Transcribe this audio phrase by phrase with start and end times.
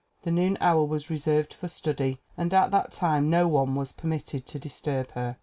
[0.23, 4.47] The noon hour was reserved for study and at that time no one was permitted
[4.47, 5.37] to disturb her.